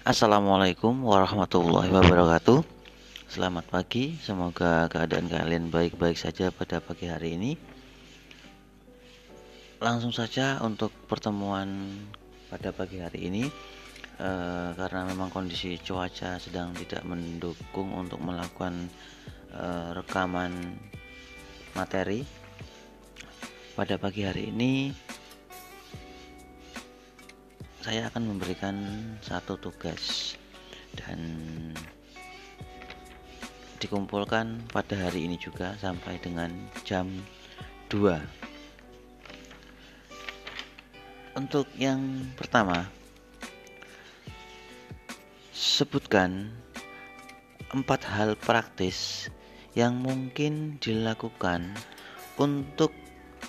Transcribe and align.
Assalamualaikum 0.00 1.04
warahmatullahi 1.04 1.92
wabarakatuh. 1.92 2.64
Selamat 3.28 3.68
pagi, 3.68 4.16
semoga 4.24 4.88
keadaan 4.88 5.28
kalian 5.28 5.68
baik-baik 5.68 6.16
saja 6.16 6.48
pada 6.48 6.80
pagi 6.80 7.04
hari 7.04 7.36
ini. 7.36 7.52
Langsung 9.76 10.08
saja 10.08 10.56
untuk 10.64 10.88
pertemuan 11.04 12.00
pada 12.48 12.72
pagi 12.72 13.04
hari 13.04 13.28
ini, 13.28 13.44
eh, 14.16 14.70
karena 14.72 15.04
memang 15.04 15.28
kondisi 15.28 15.76
cuaca 15.84 16.40
sedang 16.40 16.72
tidak 16.80 17.04
mendukung 17.04 17.92
untuk 17.92 18.24
melakukan 18.24 18.88
eh, 19.52 19.88
rekaman 20.00 20.80
materi. 21.76 22.24
Pada 23.76 24.00
pagi 24.00 24.24
hari 24.24 24.48
ini, 24.48 24.96
saya 27.80 28.12
akan 28.12 28.36
memberikan 28.36 28.76
satu 29.24 29.56
tugas 29.56 30.36
dan 31.00 31.16
dikumpulkan 33.80 34.60
pada 34.68 35.08
hari 35.08 35.24
ini 35.24 35.40
juga 35.40 35.72
sampai 35.80 36.20
dengan 36.20 36.52
jam 36.84 37.08
2 37.88 38.20
untuk 41.40 41.64
yang 41.80 42.28
pertama 42.36 42.84
sebutkan 45.56 46.52
empat 47.72 48.04
hal 48.04 48.36
praktis 48.36 49.32
yang 49.72 49.96
mungkin 49.96 50.76
dilakukan 50.84 51.72
untuk 52.36 52.92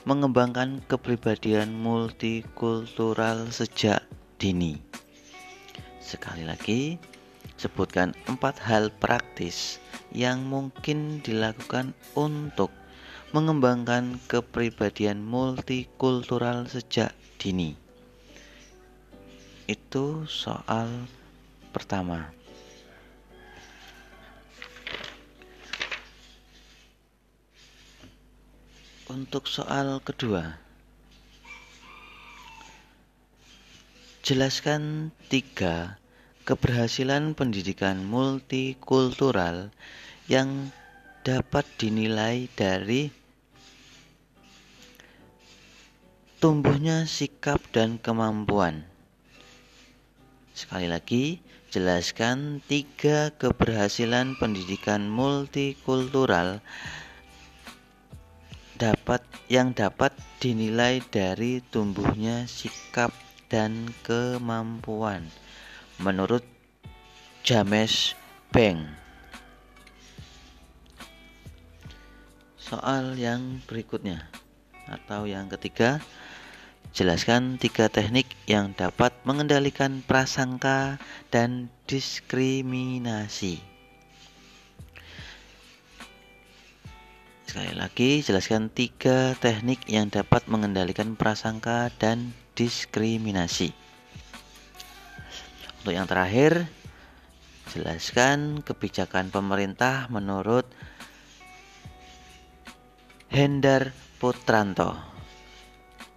mengembangkan 0.07 0.79
kepribadian 0.88 1.75
multikultural 1.75 3.51
sejak 3.51 4.07
dini. 4.42 4.81
Sekali 6.02 6.42
lagi, 6.42 6.97
sebutkan 7.61 8.17
empat 8.25 8.58
hal 8.66 8.89
praktis 8.97 9.78
yang 10.09 10.42
mungkin 10.50 11.22
dilakukan 11.22 11.94
untuk 12.17 12.73
mengembangkan 13.38 14.17
kepribadian 14.25 15.22
multikultural 15.22 16.66
sejak 16.66 17.14
dini. 17.38 17.78
Itu 19.69 20.25
soal 20.25 21.06
pertama. 21.69 22.34
Untuk 29.06 29.45
soal 29.45 30.02
kedua, 30.02 30.70
Jelaskan 34.31 35.11
tiga 35.27 35.99
keberhasilan 36.47 37.35
pendidikan 37.35 37.99
multikultural 38.07 39.75
yang 40.31 40.71
dapat 41.27 41.67
dinilai 41.75 42.47
dari 42.55 43.11
tumbuhnya 46.39 47.03
sikap 47.11 47.59
dan 47.75 47.99
kemampuan. 47.99 48.88
Sekali 50.55 50.88
lagi, 50.88 51.43
jelaskan 51.67 52.63
tiga 52.71 53.35
keberhasilan 53.35 54.39
pendidikan 54.39 55.11
multikultural 55.11 56.63
dapat 58.79 59.27
yang 59.51 59.75
dapat 59.75 60.16
dinilai 60.39 61.03
dari 61.11 61.59
tumbuhnya 61.67 62.47
sikap 62.47 63.11
dan 63.51 63.91
kemampuan 64.07 65.28
menurut 66.00 66.47
James 67.44 68.16
Bank. 68.56 68.88
Soal 72.56 73.19
yang 73.19 73.59
berikutnya 73.67 74.31
atau 74.88 75.28
yang 75.28 75.51
ketiga, 75.51 76.00
jelaskan 76.95 77.59
tiga 77.59 77.91
teknik 77.91 78.31
yang 78.47 78.72
dapat 78.72 79.12
mengendalikan 79.28 80.00
prasangka 80.07 80.95
dan 81.28 81.68
diskriminasi. 81.91 83.70
Sekali 87.51 87.75
lagi, 87.75 88.23
jelaskan 88.23 88.72
tiga 88.72 89.35
teknik 89.35 89.84
yang 89.91 90.07
dapat 90.07 90.47
mengendalikan 90.47 91.19
prasangka 91.19 91.91
dan 92.00 92.31
diskriminasi. 92.56 93.75
Untuk 95.84 95.91
yang 95.91 96.07
terakhir, 96.07 96.72
jelaskan 97.75 98.63
kebijakan 98.63 99.35
pemerintah 99.35 100.07
menurut 100.07 100.63
Hendar 103.28 103.91
Putranto. 104.16 104.95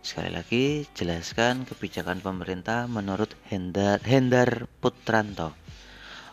Sekali 0.06 0.30
lagi, 0.30 0.86
jelaskan 0.94 1.66
kebijakan 1.66 2.22
pemerintah 2.22 2.86
menurut 2.86 3.34
Hendar, 3.50 3.98
Hendar 4.06 4.70
Putranto. 4.78 5.63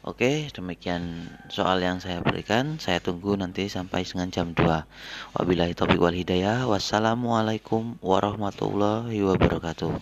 Oke, 0.01 0.49
demikian 0.49 1.29
soal 1.45 1.77
yang 1.77 2.01
saya 2.01 2.25
berikan. 2.25 2.81
Saya 2.81 2.97
tunggu 2.97 3.37
nanti 3.37 3.69
sampai 3.69 4.01
dengan 4.01 4.33
jam 4.33 4.47
2. 4.57 5.37
Wabillahi 5.37 5.77
taufiq 5.77 6.01
wal 6.01 6.17
hidayah. 6.17 6.65
Wassalamualaikum 6.65 8.01
warahmatullahi 8.01 9.21
wabarakatuh. 9.21 9.93